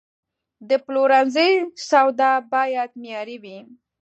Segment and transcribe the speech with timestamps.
[0.69, 1.51] د پلورنځي
[1.89, 3.57] سودا باید معیاري وي.